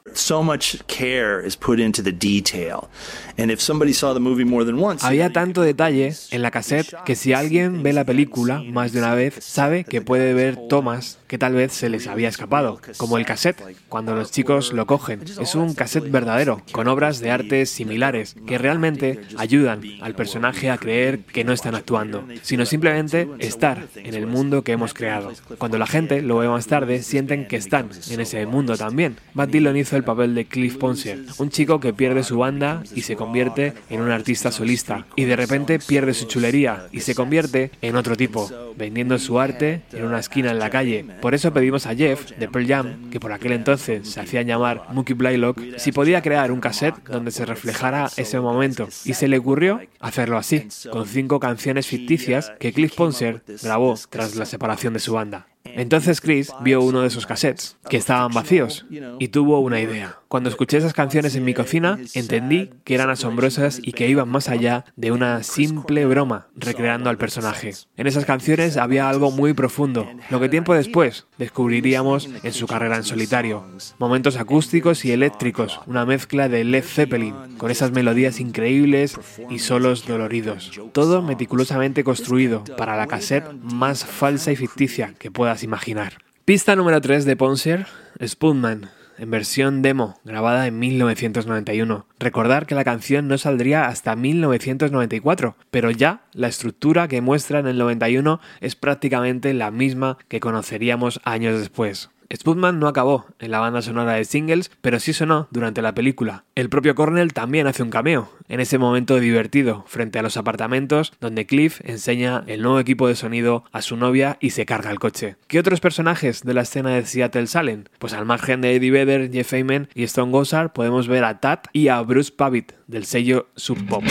Había 5.04 5.34
tanto 5.34 5.62
detalle 5.62 6.14
en 6.32 6.42
la 6.42 6.52
cassette 6.52 6.96
que 7.04 7.16
si 7.16 7.34
alguien 7.34 7.84
ve 7.84 7.92
la 7.92 8.06
película 8.06 8.64
más 8.64 8.94
de 8.94 9.00
una 9.00 9.16
vez, 9.16 9.36
sabe 9.42 9.84
que 9.84 10.02
puede 10.02 10.34
ver 10.34 10.56
tomas 10.70 11.20
que 11.28 11.38
tal 11.38 11.56
vez 11.56 11.74
se 11.74 11.90
les 11.90 12.08
había 12.08 12.30
escapado, 12.30 12.80
como 12.96 13.18
el 13.18 13.26
cassette, 13.26 13.62
cuando 13.90 14.16
los 14.16 14.32
chicos 14.32 14.72
lo 14.72 14.86
cogen. 14.86 15.24
Es 15.42 15.56
un 15.56 15.74
cassette 15.74 16.10
verdadero, 16.10 16.62
con 16.72 16.88
obras 16.88 17.20
de 17.20 17.32
arte 17.32 17.66
similares, 17.66 18.36
que 18.48 18.58
realmente 18.58 19.20
ayudan 19.38 19.82
al 20.02 20.16
personaje 20.16 20.70
a 20.70 20.78
creer 20.78 21.20
que 21.26 21.44
no 21.44 21.52
están 21.52 21.76
actuando, 21.76 22.24
sino 22.44 22.66
simplemente 22.66 23.28
estar 23.40 23.88
en 23.96 24.14
el 24.14 24.28
mundo 24.28 24.64
que 24.64 24.72
hemos 24.72 24.94
creado. 24.94 25.34
Cuando 25.58 25.78
la 25.78 25.88
gente 25.88 26.13
lo 26.22 26.38
ve 26.38 26.48
más 26.48 26.68
tarde, 26.68 27.02
sienten 27.02 27.48
que 27.48 27.56
están 27.56 27.90
en 28.10 28.20
ese 28.20 28.46
mundo 28.46 28.78
también. 28.78 29.18
Matt 29.34 29.50
Dillon 29.50 29.78
hizo 29.78 29.96
el 29.96 30.04
papel 30.04 30.36
de 30.36 30.46
Cliff 30.46 30.78
Ponce, 30.78 31.18
un 31.38 31.50
chico 31.50 31.80
que 31.80 31.94
pierde 31.94 32.24
su 32.24 32.38
banda 32.38 32.84
y 32.94 33.02
se 33.02 33.16
convierte 33.16 33.74
en 33.90 34.02
un 34.02 34.12
artista 34.12 34.52
solista, 34.52 35.06
y 35.16 35.26
de 35.26 35.36
repente 35.36 35.80
pierde 35.80 36.14
su 36.14 36.26
chulería 36.26 36.88
y 36.92 37.02
se 37.02 37.16
convierte 37.16 37.72
en 37.82 37.96
otro 37.96 38.16
tipo, 38.16 38.50
vendiendo 38.78 39.18
su 39.20 39.40
arte 39.40 39.82
en 39.92 40.06
una 40.06 40.20
esquina 40.20 40.52
en 40.52 40.60
la 40.60 40.70
calle. 40.70 41.06
Por 41.22 41.34
eso 41.34 41.54
pedimos 41.54 41.86
a 41.86 41.96
Jeff, 41.96 42.32
de 42.38 42.48
Pearl 42.48 42.68
Jam, 42.68 43.10
que 43.10 43.20
por 43.20 43.32
aquel 43.32 43.54
entonces 43.54 44.08
se 44.08 44.20
hacía 44.20 44.42
llamar 44.42 44.88
Mookie 44.92 45.14
Blylock, 45.14 45.60
si 45.78 45.92
podía 45.92 46.22
crear 46.22 46.52
un 46.52 46.60
cassette 46.60 47.04
donde 47.08 47.32
se 47.32 47.46
reflejara 47.46 48.10
ese 48.18 48.40
momento, 48.40 48.88
y 49.06 49.14
se 49.14 49.28
le 49.28 49.38
ocurrió 49.38 49.82
hacerlo 50.00 50.38
así, 50.38 50.68
con 50.92 51.08
cinco 51.08 51.40
canciones 51.40 51.88
ficticias 51.88 52.52
que 52.60 52.74
Cliff 52.74 52.96
Ponce 52.96 53.42
grabó 53.62 53.96
tras 54.10 54.36
la 54.36 54.46
separación 54.46 54.94
de 54.94 55.00
su 55.00 55.14
banda. 55.14 55.48
Entonces 55.64 56.22
Chris 56.22 56.52
vio 56.62 56.82
uno 56.82 57.02
de 57.02 57.08
esos 57.08 57.26
cassettes, 57.26 57.78
que 57.90 57.98
estaban 57.98 58.32
vacíos, 58.32 58.86
y 59.20 59.28
tuvo 59.30 59.60
una 59.60 59.80
idea. 59.80 60.20
Cuando 60.34 60.50
escuché 60.50 60.78
esas 60.78 60.94
canciones 60.94 61.36
en 61.36 61.46
mi 61.46 61.54
cocina, 61.54 62.00
entendí 62.16 62.72
que 62.86 62.96
eran 62.96 63.12
asombrosas 63.12 63.80
y 63.84 63.92
que 63.92 64.10
iban 64.10 64.30
más 64.30 64.50
allá 64.50 64.84
de 64.96 65.12
una 65.12 65.44
simple 65.44 66.08
broma 66.08 66.48
recreando 66.56 67.12
al 67.12 67.20
personaje. 67.20 67.76
En 67.98 68.08
esas 68.08 68.26
canciones 68.26 68.78
había 68.78 69.08
algo 69.08 69.30
muy 69.30 69.54
profundo, 69.54 70.10
lo 70.32 70.40
que 70.40 70.50
tiempo 70.50 70.74
después 70.74 71.28
descubriríamos 71.38 72.28
en 72.42 72.52
su 72.52 72.66
carrera 72.66 72.96
en 72.96 73.04
solitario. 73.04 73.64
Momentos 74.00 74.38
acústicos 74.38 75.06
y 75.06 75.12
eléctricos, 75.12 75.80
una 75.86 76.04
mezcla 76.04 76.50
de 76.50 76.64
Led 76.64 76.84
Zeppelin, 76.84 77.36
con 77.60 77.70
esas 77.70 77.92
melodías 77.92 78.40
increíbles 78.40 79.20
y 79.52 79.60
solos 79.60 80.08
doloridos. 80.08 80.72
Todo 80.94 81.22
meticulosamente 81.22 82.04
construido 82.04 82.64
para 82.76 82.98
la 82.98 83.06
cassette 83.06 83.54
más 83.62 84.04
falsa 84.04 84.52
y 84.52 84.56
ficticia 84.56 85.14
que 85.20 85.30
puedas 85.30 85.62
imaginar. 85.62 86.14
Pista 86.44 86.76
número 86.76 87.00
3 87.02 87.24
de 87.26 87.36
Ponser, 87.36 87.86
Spoonman 88.20 88.90
en 89.18 89.32
versión 89.32 89.82
demo, 89.82 90.20
grabada 90.24 90.68
en 90.68 90.80
1991. 90.80 92.06
Recordar 92.20 92.66
que 92.66 92.76
la 92.76 92.84
canción 92.84 93.28
no 93.28 93.38
saldría 93.38 93.88
hasta 93.88 94.16
1994, 94.16 95.56
pero 95.72 95.92
ya 95.92 96.24
la 96.34 96.48
estructura 96.48 97.08
que 97.08 97.22
muestra 97.22 97.60
en 97.60 97.68
el 97.68 97.78
91 97.78 98.40
es 98.62 98.76
prácticamente 98.76 99.54
la 99.54 99.72
misma 99.72 100.18
que 100.28 100.40
conoceríamos 100.40 101.22
años 101.24 101.60
después. 101.60 102.10
Sputman 102.36 102.80
no 102.80 102.88
acabó 102.88 103.26
en 103.40 103.52
la 103.52 103.60
banda 103.60 103.82
sonora 103.82 104.14
de 104.14 104.26
singles, 104.26 104.72
pero 104.82 105.00
sí 105.00 105.14
sonó 105.14 105.48
durante 105.52 105.82
la 105.82 105.94
película. 105.94 106.46
El 106.56 106.70
propio 106.70 106.96
Cornell 106.96 107.34
también 107.34 107.68
hace 107.68 107.84
un 107.84 107.90
cameo, 107.90 108.30
en 108.48 108.60
ese 108.60 108.78
momento 108.78 109.20
divertido, 109.20 109.84
frente 109.88 110.20
a 110.20 110.24
los 110.24 110.38
apartamentos 110.38 111.14
donde 111.20 111.46
Cliff 111.46 111.82
enseña 111.84 112.44
el 112.48 112.62
nuevo 112.62 112.80
equipo 112.80 113.08
de 113.08 113.16
sonido 113.16 113.64
a 113.72 113.82
su 113.82 113.98
novia 113.98 114.38
y 114.40 114.52
se 114.52 114.66
carga 114.66 114.92
el 114.92 115.00
coche. 115.00 115.36
¿Qué 115.48 115.60
otros 115.60 115.80
personajes 115.80 116.44
de 116.44 116.54
la 116.54 116.62
escena 116.62 116.92
de 116.92 117.06
Seattle 117.06 117.48
salen? 117.48 117.90
Pues 118.00 118.14
al 118.14 118.26
margen 118.26 118.62
de 118.62 118.76
Eddie 118.76 118.92
Vedder, 118.92 119.32
Jeff 119.32 119.54
Ayman 119.54 119.90
y 119.94 120.04
Stone 120.04 120.32
Gossard 120.32 120.72
podemos 120.72 121.08
ver 121.08 121.24
a 121.24 121.40
Tat 121.40 121.68
y 121.74 121.88
a 121.88 122.02
Bruce 122.02 122.32
Pavitt 122.36 122.74
del 122.88 123.06
sello 123.06 123.48
Sub 123.56 123.86
Pop. 123.88 124.04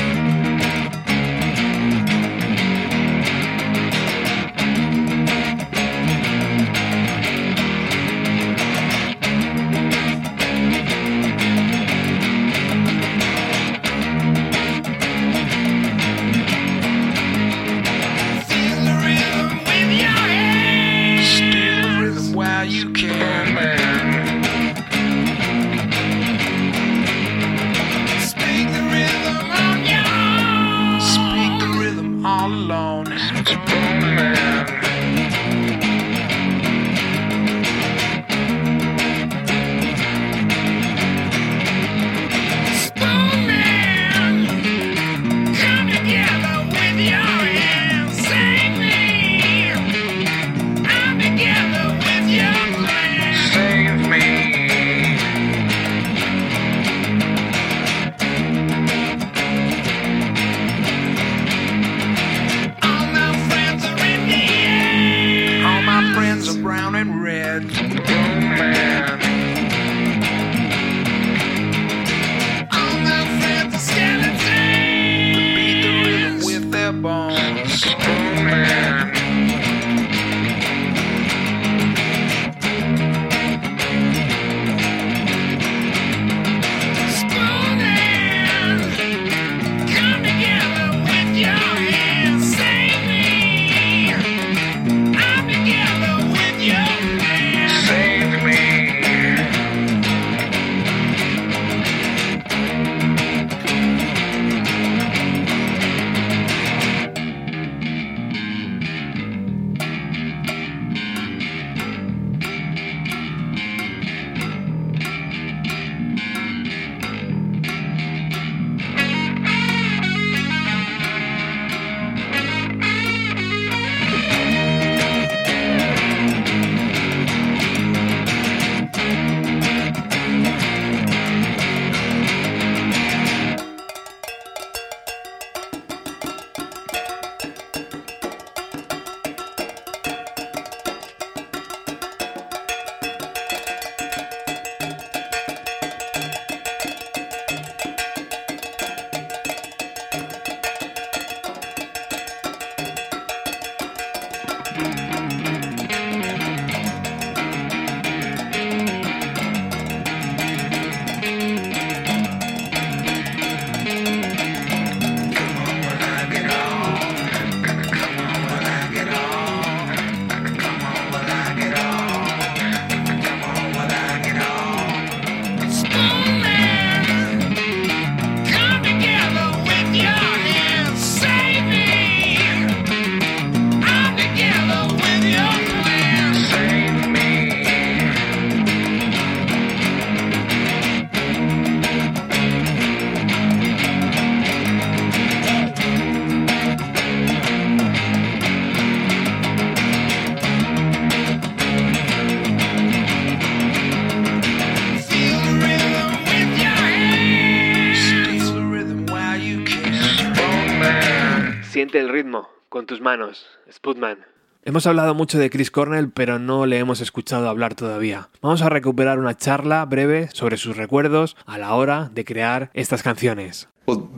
Tus 212.87 213.01
manos, 213.01 213.47
Sputman. 213.71 214.19
Hemos 214.65 214.87
hablado 214.87 215.15
mucho 215.15 215.39
de 215.39 215.51
Chris 215.51 215.73
Cornell, 215.73 216.11
pero 216.11 216.39
no 216.39 216.67
le 216.67 216.79
hemos 216.79 217.01
escuchado 217.01 217.49
hablar 217.49 217.75
todavía. 217.75 218.29
Vamos 218.41 218.63
a 218.63 218.69
recuperar 218.69 219.19
una 219.19 219.37
charla 219.37 219.85
breve 219.85 220.29
sobre 220.33 220.57
sus 220.57 220.77
recuerdos 220.77 221.37
a 221.47 221.59
la 221.59 221.75
hora 221.75 222.11
de 222.13 222.25
crear 222.25 222.71
estas 222.73 223.03
canciones. 223.03 223.69
Uh, 223.85 224.09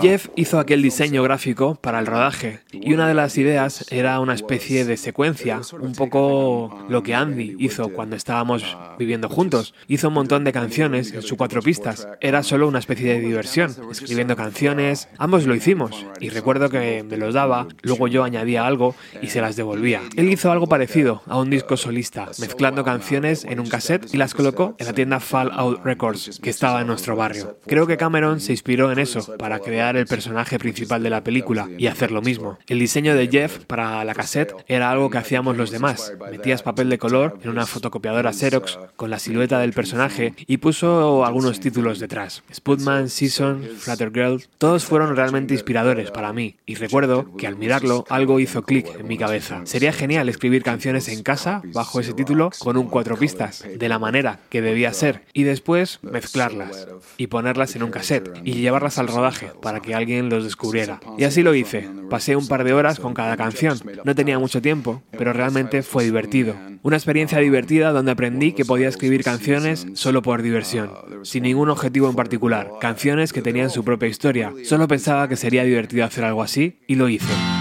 Jeff 0.00 0.28
hizo 0.36 0.60
aquel 0.60 0.80
diseño 0.80 1.24
gráfico 1.24 1.74
para 1.74 1.98
el 1.98 2.06
rodaje 2.06 2.60
y 2.70 2.92
una 2.92 3.08
de 3.08 3.14
las 3.14 3.36
ideas 3.36 3.84
era 3.90 4.20
una 4.20 4.34
especie 4.34 4.84
de 4.84 4.96
secuencia, 4.96 5.60
un 5.80 5.92
poco 5.94 6.84
lo 6.88 7.02
que 7.02 7.16
Andy 7.16 7.56
hizo 7.58 7.88
cuando 7.88 8.14
estábamos 8.14 8.76
viviendo 8.96 9.28
juntos. 9.28 9.74
Hizo 9.88 10.08
un 10.08 10.14
montón 10.14 10.44
de 10.44 10.52
canciones 10.52 11.12
en 11.12 11.22
sus 11.22 11.36
cuatro 11.36 11.62
pistas. 11.62 12.06
Era 12.20 12.44
solo 12.44 12.68
una 12.68 12.78
especie 12.78 13.12
de 13.12 13.20
diversión, 13.20 13.74
escribiendo 13.90 14.36
canciones. 14.36 15.08
Ambos 15.18 15.46
lo 15.46 15.56
hicimos 15.56 16.06
y 16.20 16.28
recuerdo 16.28 16.70
que 16.70 17.02
me 17.02 17.16
los 17.16 17.34
daba, 17.34 17.66
luego 17.82 18.06
yo 18.06 18.22
añadía 18.22 18.66
algo 18.66 18.94
y 19.20 19.28
se 19.28 19.40
las 19.40 19.56
devolvía. 19.56 20.00
Él 20.16 20.28
hizo 20.28 20.52
algo 20.52 20.68
parecido 20.68 21.22
a 21.26 21.38
un 21.38 21.50
disco 21.50 21.76
solista, 21.76 22.28
mezclando 22.38 22.84
canciones 22.84 23.44
en 23.44 23.58
un 23.58 23.68
cassette 23.68 24.14
y 24.14 24.16
las 24.16 24.32
colocó 24.32 24.76
en 24.78 24.86
la 24.86 24.92
tienda 24.92 25.18
Fallout 25.18 25.84
Records, 25.84 26.38
que 26.40 26.50
estaba 26.50 26.80
en 26.80 26.90
barrio. 27.08 27.58
Creo 27.66 27.86
que 27.86 27.96
Cameron 27.96 28.40
se 28.40 28.52
inspiró 28.52 28.92
en 28.92 28.98
eso 28.98 29.36
para 29.38 29.58
crear 29.58 29.96
el 29.96 30.06
personaje 30.06 30.58
principal 30.58 31.02
de 31.02 31.10
la 31.10 31.24
película 31.24 31.68
y 31.78 31.86
hacer 31.86 32.10
lo 32.10 32.22
mismo. 32.22 32.58
El 32.66 32.78
diseño 32.78 33.14
de 33.14 33.28
Jeff 33.28 33.64
para 33.64 34.04
la 34.04 34.14
cassette 34.14 34.54
era 34.68 34.90
algo 34.90 35.10
que 35.10 35.18
hacíamos 35.18 35.56
los 35.56 35.70
demás. 35.70 36.12
Metías 36.30 36.62
papel 36.62 36.90
de 36.90 36.98
color 36.98 37.38
en 37.42 37.50
una 37.50 37.66
fotocopiadora 37.66 38.32
Xerox 38.32 38.78
con 38.96 39.10
la 39.10 39.18
silueta 39.18 39.58
del 39.58 39.72
personaje 39.72 40.34
y 40.46 40.58
puso 40.58 41.24
algunos 41.24 41.60
títulos 41.60 41.98
detrás. 41.98 42.42
Spudman, 42.52 43.08
Season, 43.08 43.62
Flutter 43.78 44.12
Girl, 44.12 44.44
todos 44.58 44.84
fueron 44.84 45.16
realmente 45.16 45.54
inspiradores 45.54 46.10
para 46.10 46.32
mí 46.32 46.56
y 46.66 46.74
recuerdo 46.74 47.34
que 47.36 47.46
al 47.46 47.56
mirarlo 47.56 48.04
algo 48.08 48.40
hizo 48.40 48.62
clic 48.62 48.86
en 48.98 49.08
mi 49.08 49.18
cabeza. 49.18 49.62
Sería 49.64 49.92
genial 49.92 50.28
escribir 50.28 50.62
canciones 50.62 51.08
en 51.08 51.22
casa 51.22 51.62
bajo 51.72 52.00
ese 52.00 52.12
título 52.12 52.50
con 52.58 52.76
un 52.76 52.88
cuatro 52.88 53.16
pistas, 53.16 53.64
de 53.76 53.88
la 53.88 53.98
manera 53.98 54.40
que 54.48 54.62
debía 54.62 54.92
ser, 54.92 55.22
y 55.32 55.44
después 55.44 55.98
mezclarlas 56.02 56.86
y 57.16 57.26
ponerlas 57.28 57.76
en 57.76 57.82
un 57.82 57.90
cassette 57.90 58.30
y 58.44 58.54
llevarlas 58.54 58.98
al 58.98 59.08
rodaje 59.08 59.50
para 59.60 59.80
que 59.80 59.94
alguien 59.94 60.28
los 60.28 60.44
descubriera. 60.44 61.00
Y 61.18 61.24
así 61.24 61.42
lo 61.42 61.54
hice. 61.54 61.88
Pasé 62.08 62.36
un 62.36 62.48
par 62.48 62.64
de 62.64 62.72
horas 62.72 62.98
con 62.98 63.14
cada 63.14 63.36
canción. 63.36 63.78
No 64.04 64.14
tenía 64.14 64.38
mucho 64.38 64.62
tiempo, 64.62 65.02
pero 65.16 65.32
realmente 65.32 65.82
fue 65.82 66.04
divertido. 66.04 66.54
Una 66.82 66.96
experiencia 66.96 67.38
divertida 67.38 67.92
donde 67.92 68.12
aprendí 68.12 68.52
que 68.52 68.64
podía 68.64 68.88
escribir 68.88 69.22
canciones 69.22 69.86
solo 69.94 70.22
por 70.22 70.42
diversión, 70.42 70.90
sin 71.22 71.42
ningún 71.42 71.68
objetivo 71.68 72.08
en 72.08 72.16
particular. 72.16 72.70
Canciones 72.80 73.32
que 73.32 73.42
tenían 73.42 73.70
su 73.70 73.84
propia 73.84 74.08
historia. 74.08 74.52
Solo 74.64 74.88
pensaba 74.88 75.28
que 75.28 75.36
sería 75.36 75.64
divertido 75.64 76.04
hacer 76.04 76.24
algo 76.24 76.42
así 76.42 76.78
y 76.86 76.94
lo 76.94 77.08
hice. 77.08 77.59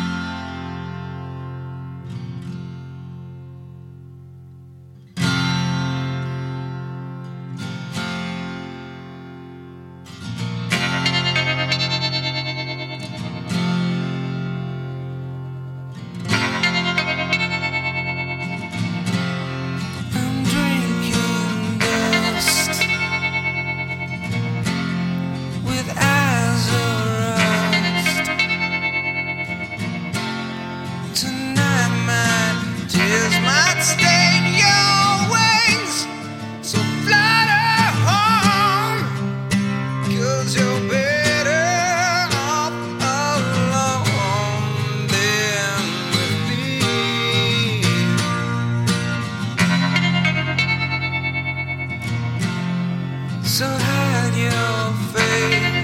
So 53.49 53.65
hide 53.65 54.35
your 54.38 54.93
face. 55.12 55.78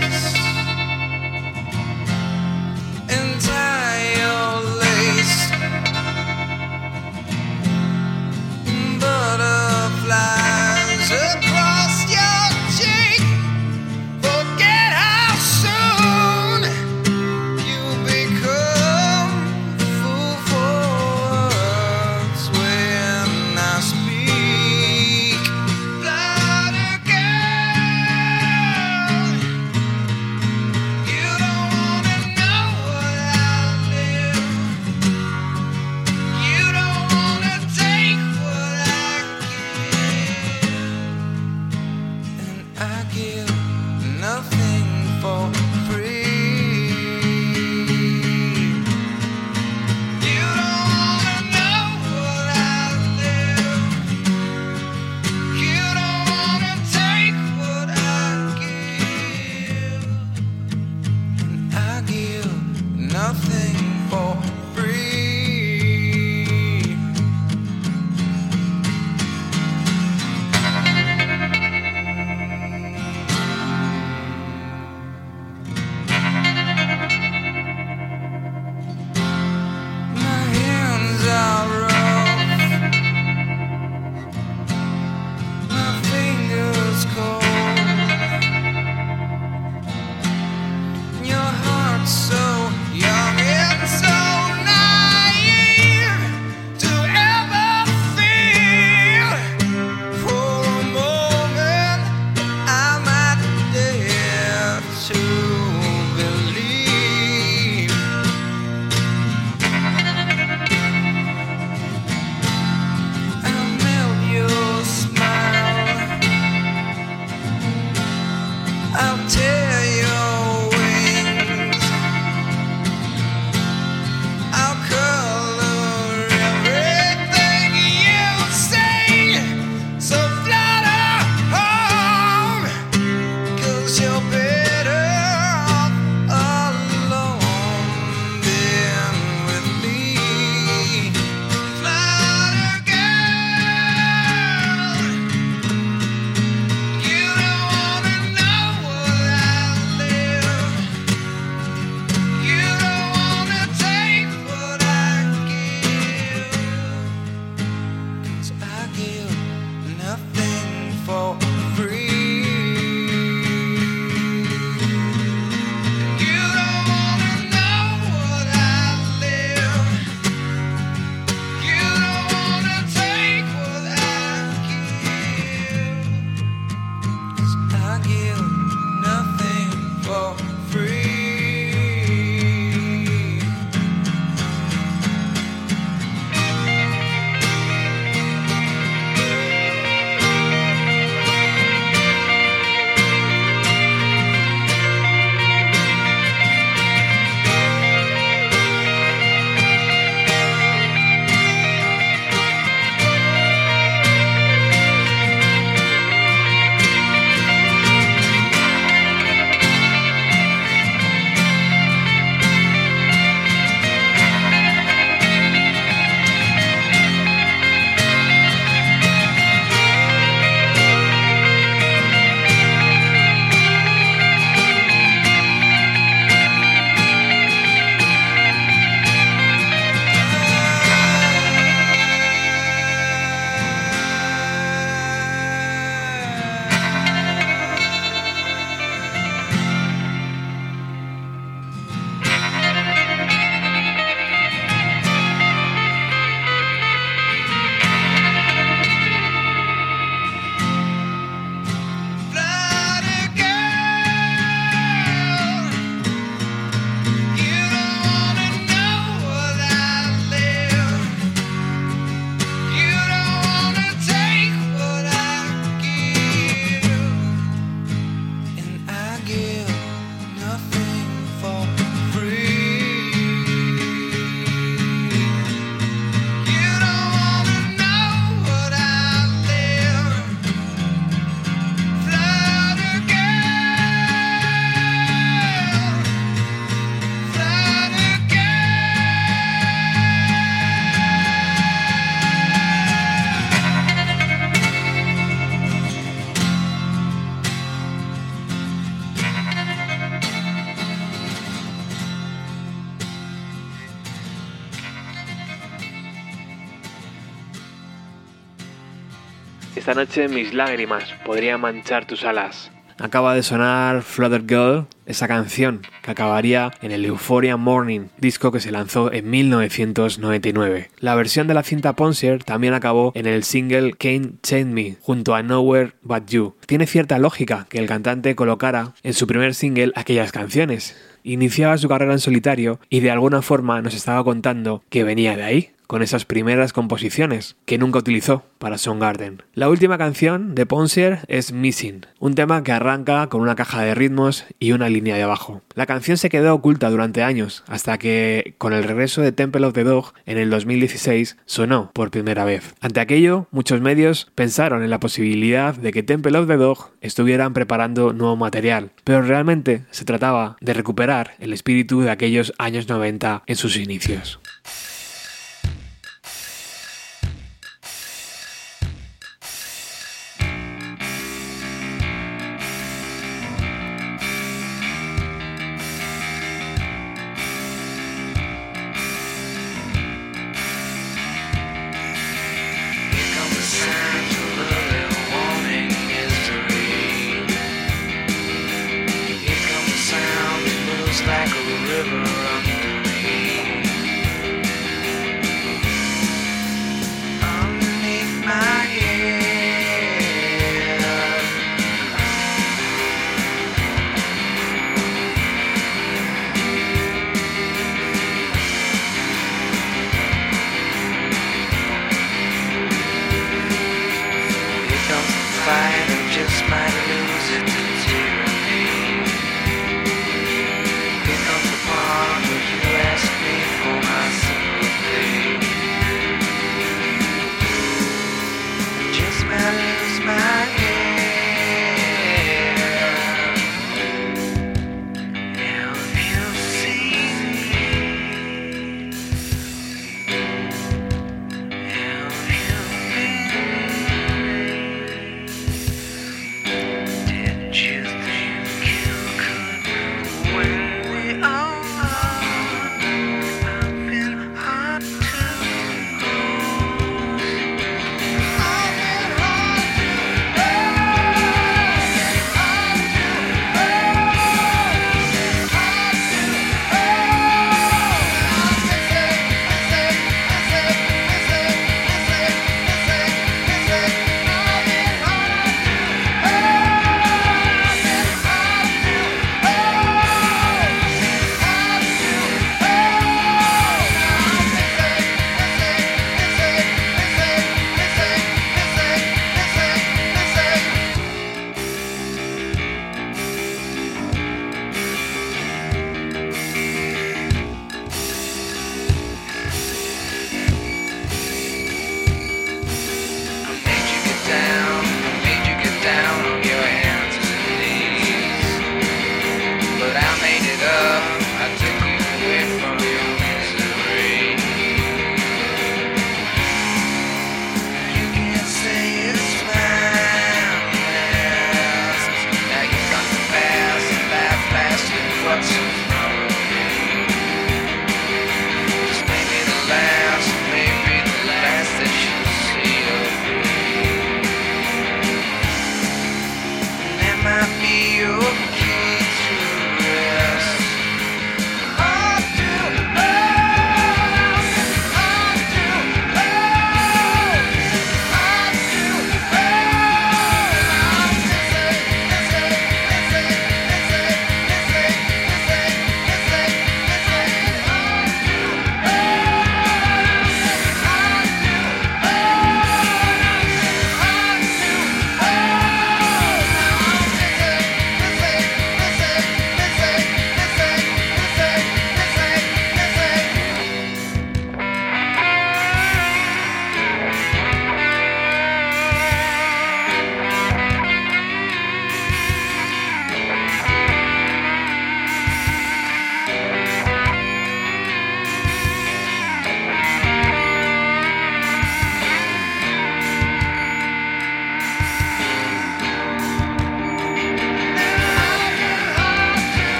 Noche 309.95 310.27
mis 310.27 310.53
lágrimas 310.53 311.05
podrían 311.25 311.61
manchar 311.61 312.05
tus 312.05 312.25
alas. 312.25 312.69
Acaba 312.97 313.33
de 313.33 313.43
sonar 313.43 314.03
Flutter 314.03 314.43
Girl, 314.47 314.87
esa 315.05 315.27
canción 315.27 315.81
que 316.01 316.11
acabaría 316.11 316.71
en 316.81 316.91
el 316.91 317.03
Euphoria 317.05 317.57
Morning, 317.57 318.07
disco 318.17 318.51
que 318.51 318.59
se 318.59 318.71
lanzó 318.71 319.11
en 319.11 319.29
1999. 319.29 320.91
La 320.99 321.15
versión 321.15 321.47
de 321.47 321.53
la 321.53 321.63
cinta 321.63 321.93
Ponsier 321.93 322.43
también 322.43 322.73
acabó 322.73 323.11
en 323.15 323.25
el 323.25 323.43
single 323.43 323.93
Can't 323.93 324.41
Change 324.41 324.73
Me, 324.73 324.97
junto 325.01 325.35
a 325.35 325.43
Nowhere 325.43 325.93
But 326.01 326.27
You. 326.27 326.55
Tiene 326.67 326.87
cierta 326.87 327.19
lógica 327.19 327.65
que 327.69 327.79
el 327.79 327.87
cantante 327.87 328.35
colocara 328.35 328.93
en 329.03 329.13
su 329.13 329.27
primer 329.27 329.55
single 329.55 329.91
aquellas 329.95 330.31
canciones. 330.31 330.95
Iniciaba 331.23 331.77
su 331.77 331.89
carrera 331.89 332.13
en 332.13 332.19
solitario 332.19 332.79
y 332.89 332.99
de 332.99 333.11
alguna 333.11 333.41
forma 333.41 333.81
nos 333.81 333.93
estaba 333.93 334.23
contando 334.23 334.83
que 334.89 335.03
venía 335.03 335.35
de 335.35 335.43
ahí, 335.43 335.74
con 335.87 336.01
esas 336.01 336.25
primeras 336.25 336.73
composiciones 336.73 337.55
que 337.65 337.77
nunca 337.77 337.99
utilizó 337.99 338.43
para 338.57 338.77
Garden. 338.77 339.43
La 339.53 339.69
última 339.69 339.97
canción 339.97 340.55
de 340.55 340.65
Ponsier 340.65 341.19
es 341.27 341.51
Missing, 341.51 342.05
un 342.19 342.35
tema 342.35 342.63
que 342.63 342.71
arranca 342.71 343.27
con 343.27 343.41
una 343.41 343.55
caja 343.55 343.81
de 343.81 343.95
ritmos 343.95 344.45
y 344.59 344.71
una 344.71 344.89
línea 344.89 345.15
de 345.15 345.25
bajo. 345.25 345.61
La 345.75 345.85
canción 345.85 346.17
se 346.17 346.29
quedó 346.29 346.53
oculta 346.53 346.89
durante 346.89 347.23
años 347.23 347.63
hasta 347.67 347.97
que, 347.97 348.55
con 348.57 348.73
el 348.73 348.83
regreso 348.83 349.21
de 349.21 349.31
Temple 349.31 349.65
of 349.65 349.73
the 349.73 349.83
Dog 349.83 350.13
en 350.25 350.37
el 350.37 350.49
2016, 350.49 351.37
sonó 351.45 351.91
por 351.93 352.11
primera 352.11 352.45
vez. 352.45 352.73
Ante 352.81 352.99
aquello, 352.99 353.47
muchos 353.51 353.81
medios 353.81 354.31
pensaron 354.35 354.83
en 354.83 354.89
la 354.89 354.99
posibilidad 354.99 355.75
de 355.75 355.91
que 355.91 356.03
Temple 356.03 356.37
of 356.37 356.47
the 356.47 356.57
Dog 356.57 356.91
estuvieran 357.01 357.53
preparando 357.53 358.13
nuevo 358.13 358.35
material, 358.35 358.91
pero 359.03 359.21
realmente 359.21 359.83
se 359.91 360.05
trataba 360.05 360.57
de 360.61 360.73
recuperar 360.73 361.35
el 361.39 361.53
espíritu 361.53 362.01
de 362.01 362.11
aquellos 362.11 362.53
años 362.57 362.89
90 362.89 363.43
en 363.45 363.55
sus 363.55 363.77
inicios. 363.77 364.39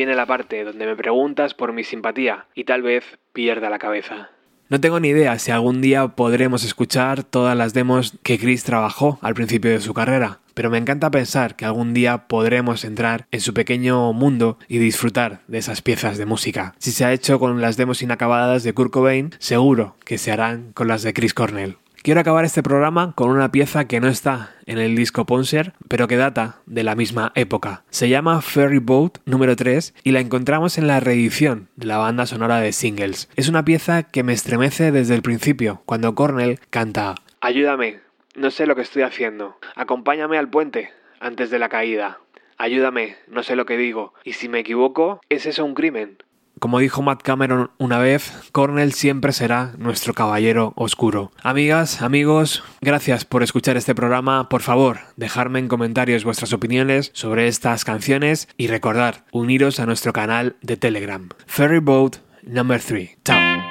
Viene 0.00 0.14
la 0.14 0.24
parte 0.24 0.64
donde 0.64 0.86
me 0.86 0.96
preguntas 0.96 1.52
por 1.52 1.74
mi 1.74 1.84
simpatía 1.84 2.46
y 2.54 2.64
tal 2.64 2.80
vez 2.80 3.04
pierda 3.34 3.68
la 3.68 3.78
cabeza. 3.78 4.30
No 4.70 4.80
tengo 4.80 4.98
ni 4.98 5.08
idea 5.08 5.38
si 5.38 5.50
algún 5.50 5.82
día 5.82 6.08
podremos 6.08 6.64
escuchar 6.64 7.22
todas 7.22 7.54
las 7.54 7.74
demos 7.74 8.14
que 8.22 8.38
Chris 8.38 8.64
trabajó 8.64 9.18
al 9.20 9.34
principio 9.34 9.70
de 9.70 9.80
su 9.80 9.92
carrera, 9.92 10.38
pero 10.54 10.70
me 10.70 10.78
encanta 10.78 11.10
pensar 11.10 11.54
que 11.54 11.66
algún 11.66 11.92
día 11.92 12.28
podremos 12.28 12.82
entrar 12.86 13.26
en 13.30 13.42
su 13.42 13.52
pequeño 13.52 14.14
mundo 14.14 14.58
y 14.68 14.78
disfrutar 14.78 15.42
de 15.48 15.58
esas 15.58 15.82
piezas 15.82 16.16
de 16.16 16.24
música. 16.24 16.74
Si 16.78 16.92
se 16.92 17.04
ha 17.04 17.12
hecho 17.12 17.38
con 17.38 17.60
las 17.60 17.76
demos 17.76 18.00
inacabadas 18.00 18.62
de 18.62 18.72
Kurt 18.72 18.92
Cobain, 18.92 19.34
seguro 19.38 19.96
que 20.06 20.16
se 20.16 20.32
harán 20.32 20.72
con 20.72 20.88
las 20.88 21.02
de 21.02 21.12
Chris 21.12 21.34
Cornell. 21.34 21.76
Quiero 22.02 22.22
acabar 22.22 22.46
este 22.46 22.62
programa 22.62 23.12
con 23.14 23.28
una 23.28 23.52
pieza 23.52 23.86
que 23.86 24.00
no 24.00 24.08
está 24.08 24.54
en 24.64 24.78
el 24.78 24.96
disco 24.96 25.26
Ponser, 25.26 25.74
pero 25.86 26.08
que 26.08 26.16
data 26.16 26.62
de 26.64 26.82
la 26.82 26.94
misma 26.94 27.30
época. 27.34 27.84
Se 27.90 28.08
llama 28.08 28.40
Ferry 28.40 28.78
Boat 28.78 29.18
número 29.26 29.54
3 29.54 29.92
y 30.02 30.12
la 30.12 30.20
encontramos 30.20 30.78
en 30.78 30.86
la 30.86 31.00
reedición 31.00 31.68
de 31.76 31.86
la 31.86 31.98
banda 31.98 32.24
sonora 32.24 32.58
de 32.60 32.72
Singles. 32.72 33.28
Es 33.36 33.50
una 33.50 33.66
pieza 33.66 34.04
que 34.04 34.22
me 34.22 34.32
estremece 34.32 34.92
desde 34.92 35.14
el 35.14 35.20
principio, 35.20 35.82
cuando 35.84 36.14
Cornell 36.14 36.58
canta 36.70 37.16
Ayúdame, 37.42 38.00
no 38.34 38.50
sé 38.50 38.64
lo 38.64 38.76
que 38.76 38.82
estoy 38.82 39.02
haciendo. 39.02 39.58
Acompáñame 39.76 40.38
al 40.38 40.48
puente 40.48 40.94
antes 41.20 41.50
de 41.50 41.58
la 41.58 41.68
caída. 41.68 42.18
Ayúdame, 42.56 43.16
no 43.28 43.42
sé 43.42 43.56
lo 43.56 43.66
que 43.66 43.76
digo. 43.76 44.14
Y 44.24 44.32
si 44.32 44.48
me 44.48 44.60
equivoco, 44.60 45.20
¿es 45.28 45.44
eso 45.44 45.66
un 45.66 45.74
crimen? 45.74 46.16
Como 46.60 46.78
dijo 46.78 47.00
Matt 47.00 47.22
Cameron 47.22 47.70
una 47.78 47.98
vez, 47.98 48.32
Cornell 48.52 48.92
siempre 48.92 49.32
será 49.32 49.72
nuestro 49.78 50.12
caballero 50.12 50.74
oscuro. 50.76 51.32
Amigas, 51.42 52.02
amigos, 52.02 52.62
gracias 52.82 53.24
por 53.24 53.42
escuchar 53.42 53.78
este 53.78 53.94
programa. 53.94 54.50
Por 54.50 54.60
favor, 54.60 55.00
dejadme 55.16 55.58
en 55.58 55.68
comentarios 55.68 56.22
vuestras 56.22 56.52
opiniones 56.52 57.12
sobre 57.14 57.48
estas 57.48 57.86
canciones 57.86 58.46
y 58.58 58.66
recordar, 58.66 59.24
uniros 59.32 59.80
a 59.80 59.86
nuestro 59.86 60.12
canal 60.12 60.56
de 60.60 60.76
Telegram. 60.76 61.30
Ferry 61.46 61.78
Boat 61.78 62.18
Number 62.42 62.80
3. 62.80 63.18
Chao. 63.24 63.69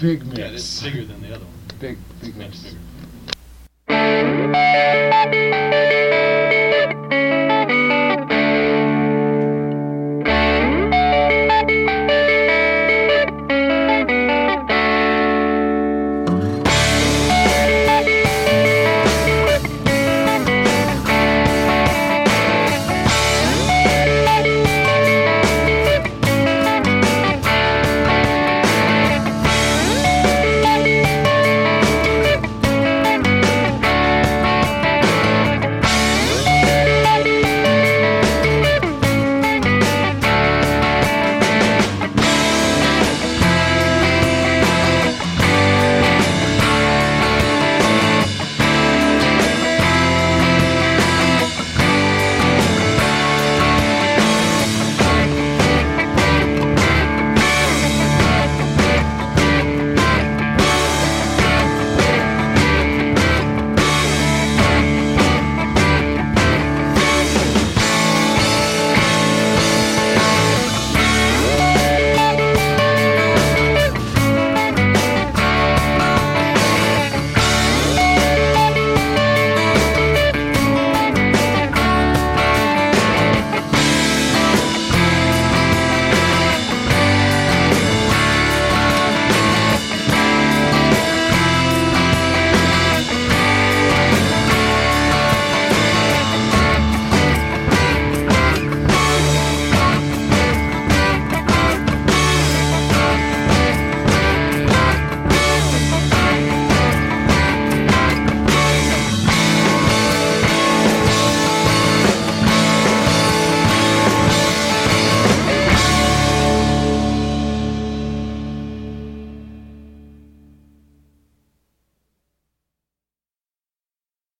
Big 0.00 0.24
Mix. 0.26 0.38
Yeah, 0.38 0.48
is 0.48 0.82
bigger 0.82 1.04
than 1.04 1.19